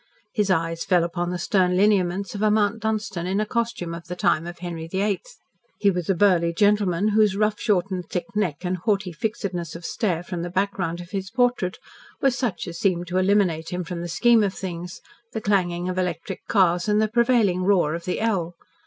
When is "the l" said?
18.05-18.55